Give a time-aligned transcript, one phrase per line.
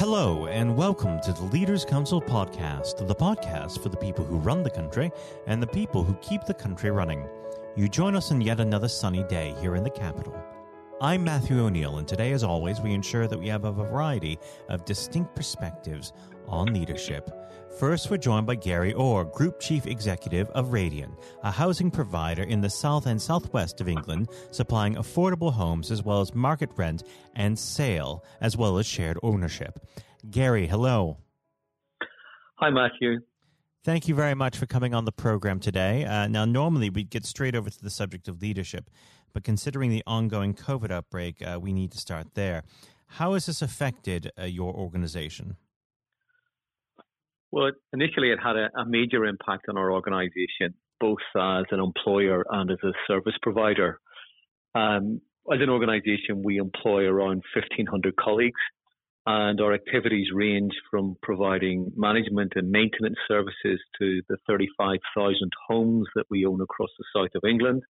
[0.00, 4.62] Hello, and welcome to the Leaders Council podcast, the podcast for the people who run
[4.62, 5.12] the country
[5.46, 7.28] and the people who keep the country running.
[7.76, 10.34] You join us on yet another sunny day here in the capital.
[11.02, 14.38] I'm Matthew O'Neill, and today, as always, we ensure that we have a variety
[14.68, 16.12] of distinct perspectives
[16.46, 17.30] on leadership.
[17.78, 22.60] First, we're joined by Gary Orr, Group Chief Executive of Radian, a housing provider in
[22.60, 27.02] the south and southwest of England, supplying affordable homes as well as market rent
[27.34, 29.78] and sale, as well as shared ownership.
[30.30, 31.16] Gary, hello.
[32.56, 33.20] Hi, Matthew.
[33.82, 36.04] Thank you very much for coming on the program today.
[36.04, 38.90] Uh, now, normally we'd get straight over to the subject of leadership,
[39.32, 42.62] but considering the ongoing COVID outbreak, uh, we need to start there.
[43.06, 45.56] How has this affected uh, your organization?
[47.50, 52.44] Well, initially it had a, a major impact on our organization, both as an employer
[52.48, 53.98] and as a service provider.
[54.74, 55.20] Um,
[55.52, 58.60] as an organization, we employ around 1,500 colleagues,
[59.26, 66.26] and our activities range from providing management and maintenance services to the 35,000 homes that
[66.30, 67.82] we own across the south of England,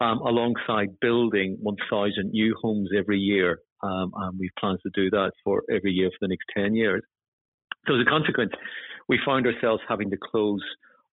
[0.00, 3.60] um, alongside building 1,000 new homes every year.
[3.82, 7.02] Um, and we plan to do that for every year for the next 10 years.
[7.86, 8.52] So as a consequence,
[9.08, 10.62] we found ourselves having to close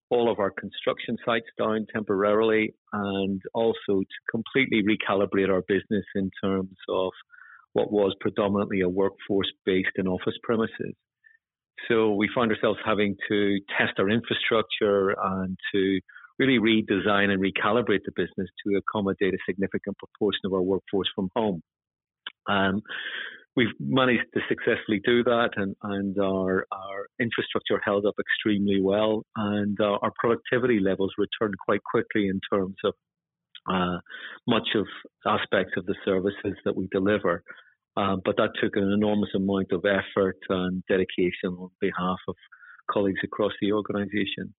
[0.10, 6.30] all of our construction sites down temporarily and also to completely recalibrate our business in
[6.42, 7.12] terms of
[7.74, 10.94] what was predominantly a workforce based in office premises.
[11.88, 16.00] So we found ourselves having to test our infrastructure and to
[16.40, 21.30] really redesign and recalibrate the business to accommodate a significant proportion of our workforce from
[21.36, 21.62] home.
[22.48, 22.82] Um,
[23.56, 29.24] we've managed to successfully do that, and, and our, our infrastructure held up extremely well,
[29.36, 32.94] and uh, our productivity levels returned quite quickly in terms of
[33.70, 33.98] uh,
[34.48, 34.86] much of
[35.26, 37.44] aspects of the services that we deliver.
[37.98, 42.36] Um, but that took an enormous amount of effort and dedication on behalf of
[42.92, 44.54] colleagues across the organisation.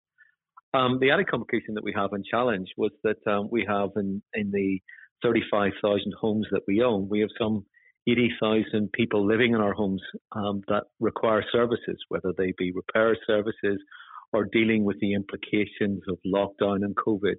[0.74, 4.22] Um, the added complication that we have and challenge was that um, we have in,
[4.34, 4.80] in the
[5.24, 7.66] 35,000 homes that we own, we have some
[8.08, 10.02] 80,000 people living in our homes
[10.34, 13.80] um, that require services, whether they be repair services
[14.34, 17.36] or dealing with the implications of lockdown and COVID.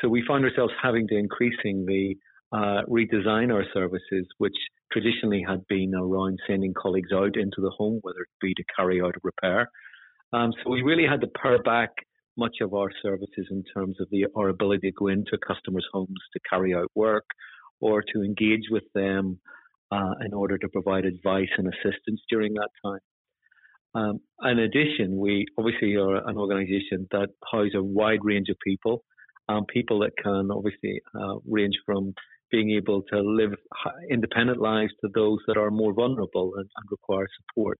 [0.00, 2.18] So we find ourselves having to increasingly
[2.52, 4.56] uh, redesign our services, which
[4.92, 9.00] traditionally had been around sending colleagues out into the home, whether it be to carry
[9.00, 9.70] out a repair.
[10.32, 11.90] Um, so we really had to pare back
[12.36, 16.20] much of our services in terms of the, our ability to go into customers' homes
[16.32, 17.24] to carry out work
[17.80, 19.38] or to engage with them
[19.92, 23.00] uh, in order to provide advice and assistance during that time.
[23.94, 29.04] Um, in addition, we obviously are an organisation that houses a wide range of people,
[29.48, 32.12] um, people that can obviously uh, range from
[32.50, 33.52] being able to live
[34.10, 37.78] independent lives to those that are more vulnerable and, and require support.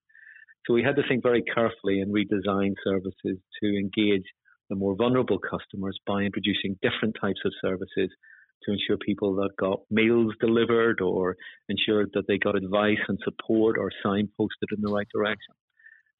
[0.67, 4.25] So we had to think very carefully and redesign services to engage
[4.69, 8.10] the more vulnerable customers by introducing different types of services
[8.65, 11.37] to ensure people that got meals delivered or
[11.69, 15.55] ensured that they got advice and support or signposted in the right direction.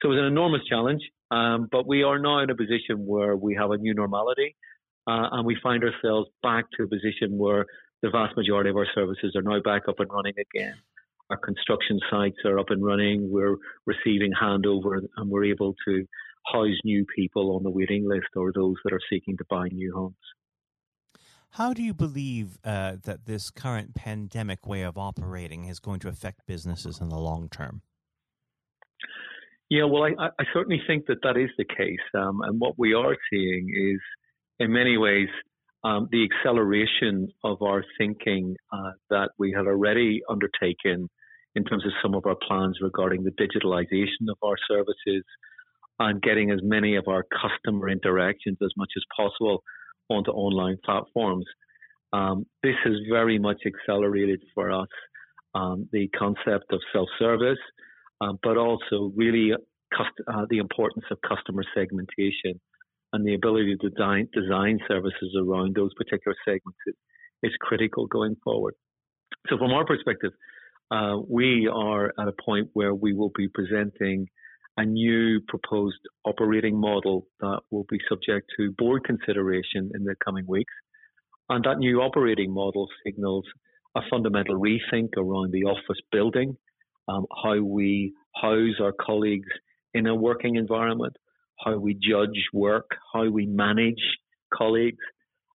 [0.03, 3.37] So it was an enormous challenge, um, but we are now in a position where
[3.37, 4.55] we have a new normality
[5.07, 7.67] uh, and we find ourselves back to a position where
[8.03, 10.75] the vast majority of our services are now back up and running again.
[11.31, 13.31] Our construction sites are up and running.
[13.31, 13.57] We're
[13.87, 16.07] receiving handover and we're able to
[16.53, 19.93] house new people on the waiting list or those that are seeking to buy new
[19.95, 20.15] homes.
[21.51, 26.09] How do you believe uh, that this current pandemic way of operating is going to
[26.09, 27.83] affect businesses in the long term?
[29.69, 31.99] Yeah, well, I, I certainly think that that is the case.
[32.15, 34.01] Um, and what we are seeing is,
[34.61, 35.29] in many ways,
[35.83, 41.09] um, the acceleration of our thinking uh, that we had already undertaken
[41.55, 45.25] in terms of some of our plans regarding the digitalization of our services
[45.99, 49.63] and getting as many of our customer interactions as much as possible
[50.09, 51.47] onto online platforms.
[52.13, 54.89] Um, this has very much accelerated for us
[55.55, 57.59] um, the concept of self-service,
[58.21, 59.53] um, but also really
[59.93, 62.61] cust- uh, the importance of customer segmentation
[63.13, 66.95] and the ability to design, design services around those particular segments is,
[67.43, 68.75] is, critical going forward.
[69.49, 70.33] So, from our perspective,
[70.91, 74.27] uh, we are at a point where we will be presenting
[74.77, 80.45] a new proposed operating model that will be subject to board consideration in the coming
[80.47, 80.73] weeks.
[81.49, 83.45] And that new operating model signals
[83.97, 86.57] a fundamental rethink around the office building,
[87.09, 89.49] um, how we house our colleagues
[89.95, 91.15] in a working environment,
[91.65, 94.03] how we judge work, how we manage
[94.53, 95.03] colleagues,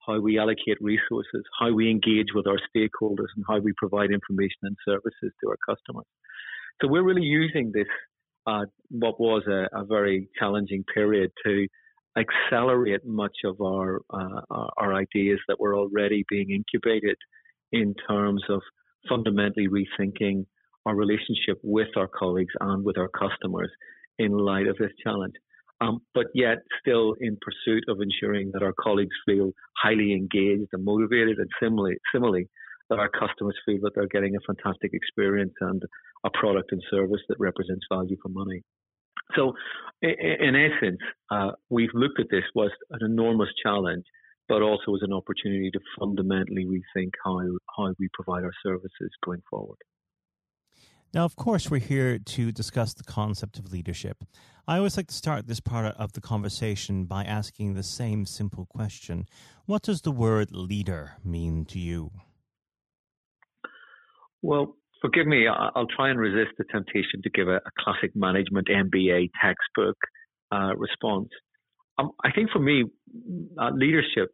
[0.05, 4.61] how we allocate resources, how we engage with our stakeholders, and how we provide information
[4.63, 6.05] and services to our customers.
[6.79, 7.87] So we're really using this,
[8.47, 11.67] uh, what was a, a, very challenging period, to
[12.17, 17.17] accelerate much of our, uh, our ideas that were already being incubated
[17.73, 18.61] in terms of
[19.07, 20.45] fundamentally rethinking
[20.85, 23.69] our relationship with our colleagues and with our customers
[24.17, 25.35] in light of this challenge.
[25.81, 30.83] Um, but yet, still in pursuit of ensuring that our colleagues feel highly engaged and
[30.83, 32.47] motivated, and similarly, similarly
[32.89, 35.81] that our customers feel that they're getting a fantastic experience and
[36.25, 38.61] a product and service that represents value for money.
[39.35, 39.53] So,
[40.01, 40.99] in essence,
[41.31, 44.05] uh, we've looked at this was an enormous challenge,
[44.47, 47.39] but also as an opportunity to fundamentally rethink how
[47.75, 49.77] how we provide our services going forward.
[51.13, 54.23] Now, of course, we're here to discuss the concept of leadership.
[54.67, 58.65] I always like to start this part of the conversation by asking the same simple
[58.65, 59.25] question
[59.65, 62.11] What does the word leader mean to you?
[64.41, 68.67] Well, forgive me, I'll try and resist the temptation to give a, a classic management
[68.67, 69.97] MBA textbook
[70.51, 71.29] uh, response.
[71.97, 72.85] Um, I think for me,
[73.59, 74.29] uh, leadership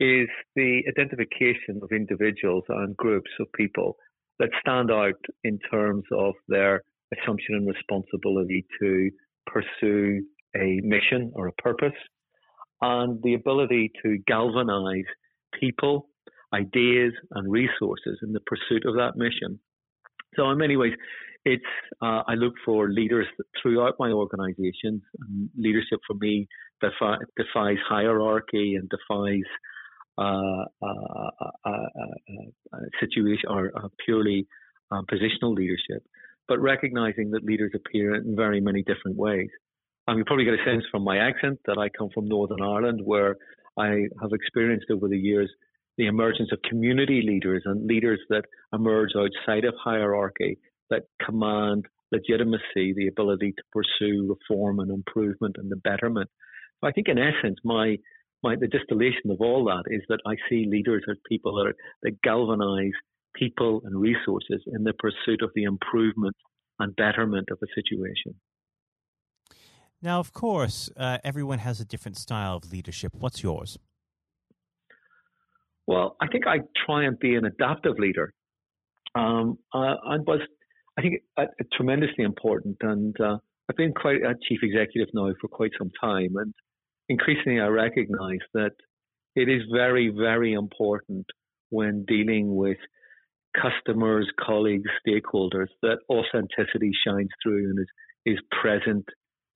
[0.00, 3.96] is the identification of individuals and groups of people
[4.38, 6.82] that stand out in terms of their
[7.12, 9.10] assumption and responsibility to
[9.46, 10.22] pursue
[10.56, 11.96] a mission or a purpose
[12.80, 15.04] and the ability to galvanize
[15.58, 16.08] people,
[16.54, 19.58] ideas, and resources in the pursuit of that mission.
[20.36, 20.92] So, in many ways,
[21.44, 21.64] it's
[22.02, 23.26] uh, I look for leaders
[23.60, 25.02] throughout my organizations.
[25.56, 26.46] leadership for me
[26.80, 29.48] defi- defies hierarchy and defies
[30.18, 31.30] uh, uh,
[31.64, 33.70] uh, situation or
[34.04, 34.46] purely
[34.90, 36.02] um, positional leadership,
[36.48, 39.48] but recognizing that leaders appear in very many different ways.
[40.06, 43.00] And you probably get a sense from my accent that I come from Northern Ireland,
[43.04, 43.36] where
[43.78, 45.50] I have experienced over the years
[45.98, 50.58] the emergence of community leaders and leaders that emerge outside of hierarchy
[50.90, 56.30] that command legitimacy, the ability to pursue reform and improvement and the betterment.
[56.80, 57.96] So I think, in essence, my
[58.42, 61.74] my, the distillation of all that is that I see leaders as people that, are,
[62.04, 62.92] that galvanize
[63.34, 66.36] people and resources in the pursuit of the improvement
[66.78, 68.36] and betterment of a situation.
[70.00, 73.12] Now, of course, uh, everyone has a different style of leadership.
[73.18, 73.76] What's yours?
[75.88, 78.34] Well, I think I try and be an adaptive leader.
[79.14, 80.40] Um, I was,
[80.98, 83.38] I think, uh, tremendously important, and uh,
[83.68, 86.52] I've been quite a chief executive now for quite some time, and
[87.08, 88.72] increasingly I recognize that
[89.34, 91.24] it is very, very important
[91.70, 92.76] when dealing with
[93.56, 99.06] customers, colleagues, stakeholders that authenticity shines through and is, is present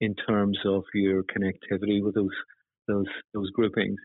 [0.01, 2.37] in terms of your connectivity with those
[2.87, 3.99] those those groupings.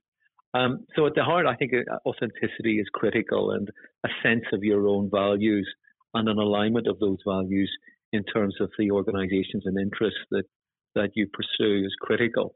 [0.55, 3.69] Um, so at the heart, I think uh, authenticity is critical, and
[4.05, 5.69] a sense of your own values
[6.15, 7.71] and an alignment of those values
[8.12, 10.45] in terms of the organisations and interests that
[10.95, 12.55] that you pursue is critical.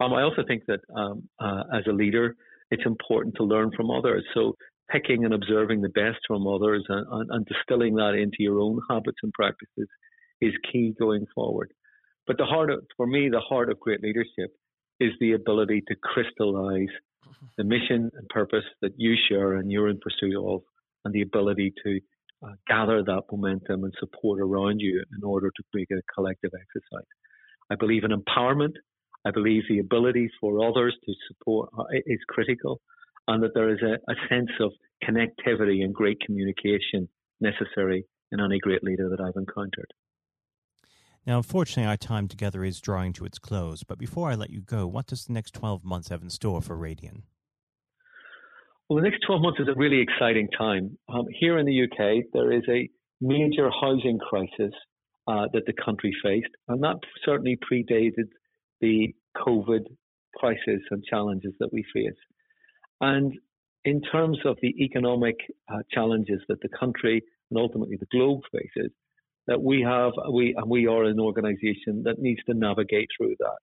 [0.00, 2.36] Um, I also think that um, uh, as a leader,
[2.70, 4.24] it's important to learn from others.
[4.32, 4.54] So
[4.90, 8.80] picking and observing the best from others and, and, and, distilling that into your own
[8.88, 9.88] habits and practices
[10.40, 11.72] is key going forward.
[12.26, 14.50] But the heart of, for me, the heart of great leadership
[15.00, 16.88] is the ability to crystallize
[17.56, 20.60] the mission and purpose that you share and you're in pursuit of,
[21.04, 22.00] and the ability to
[22.44, 26.50] uh, gather that momentum and support around you in order to make it a collective
[26.54, 27.06] exercise.
[27.70, 28.74] I believe in empowerment
[29.24, 32.80] I believe the ability for others to support uh, is critical,
[33.28, 34.72] and that there is a, a sense of
[35.04, 37.08] connectivity and great communication
[37.40, 39.92] necessary in any great leader that I've encountered.
[41.30, 43.84] Now, unfortunately, our time together is drawing to its close.
[43.84, 46.60] But before I let you go, what does the next 12 months have in store
[46.60, 47.22] for Radian?
[48.88, 50.98] Well, the next 12 months is a really exciting time.
[51.08, 54.74] Um, here in the UK, there is a major housing crisis
[55.28, 58.26] uh, that the country faced, and that certainly predated
[58.80, 59.84] the COVID
[60.34, 62.18] crisis and challenges that we face.
[63.00, 63.34] And
[63.84, 65.36] in terms of the economic
[65.72, 67.22] uh, challenges that the country
[67.52, 68.90] and ultimately the globe faces,
[69.46, 73.58] that we have, we and we are an organisation that needs to navigate through that.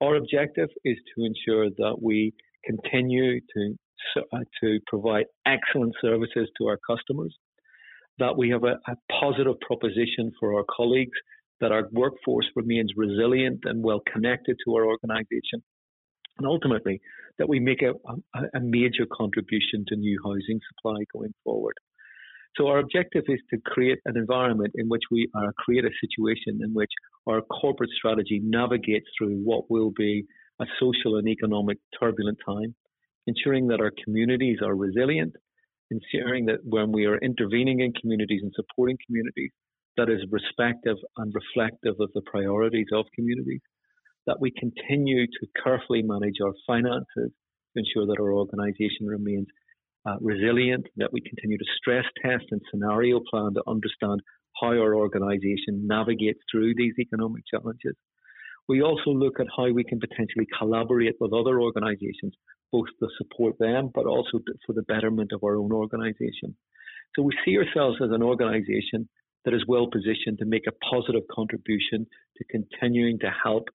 [0.00, 2.32] Our objective is to ensure that we
[2.64, 3.76] continue to
[4.16, 7.36] uh, to provide excellent services to our customers,
[8.18, 11.18] that we have a, a positive proposition for our colleagues
[11.60, 15.62] that our workforce remains resilient and well connected to our organization,
[16.38, 17.00] and ultimately
[17.38, 17.92] that we make a,
[18.34, 21.74] a, a major contribution to new housing supply going forward.
[22.56, 26.60] So our objective is to create an environment in which we are create a situation
[26.62, 26.90] in which
[27.26, 30.24] our corporate strategy navigates through what will be
[30.60, 32.74] a social and economic turbulent time,
[33.26, 35.34] ensuring that our communities are resilient,
[35.90, 39.50] ensuring that when we are intervening in communities and supporting communities,
[39.96, 43.60] that is respective and reflective of the priorities of communities,
[44.26, 49.46] that we continue to carefully manage our finances to ensure that our organisation remains
[50.06, 54.20] uh, resilient, that we continue to stress test and scenario plan to understand
[54.60, 57.94] how our organisation navigates through these economic challenges.
[58.68, 62.34] We also look at how we can potentially collaborate with other organisations,
[62.70, 66.54] both to support them, but also for the betterment of our own organisation.
[67.16, 69.08] So we see ourselves as an organisation
[69.44, 73.68] that is well positioned to make a positive contribution to continuing to help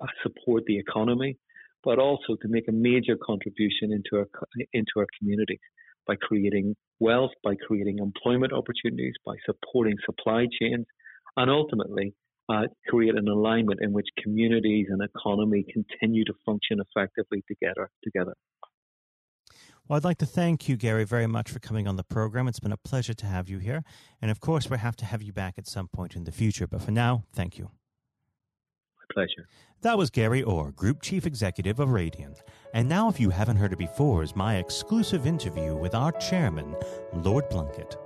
[0.00, 1.38] uh, support the economy,
[1.86, 4.26] but also to make a major contribution into our
[4.74, 5.60] into our communities
[6.06, 10.84] by creating wealth, by creating employment opportunities, by supporting supply chains,
[11.36, 12.12] and ultimately
[12.48, 17.88] uh, create an alignment in which communities and economy continue to function effectively together.
[18.02, 18.34] Together.
[19.86, 22.48] Well, I'd like to thank you, Gary, very much for coming on the program.
[22.48, 23.84] It's been a pleasure to have you here.
[24.20, 26.66] And of course, we have to have you back at some point in the future.
[26.66, 27.70] But for now, thank you.
[29.16, 29.48] My pleasure.
[29.80, 32.36] That was Gary Orr, Group Chief Executive of Radian.
[32.74, 36.76] And now, if you haven't heard it before, is my exclusive interview with our chairman,
[37.14, 37.96] Lord Blunkett.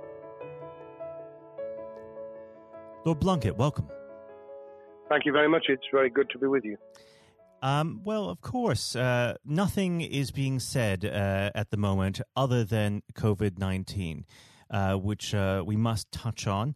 [3.05, 3.87] Lord Blunkett, welcome.
[5.09, 5.65] Thank you very much.
[5.67, 6.77] It's very good to be with you.
[7.61, 13.03] Um, well, of course, uh, nothing is being said uh, at the moment other than
[13.13, 14.25] COVID 19,
[14.69, 16.75] uh, which uh, we must touch on.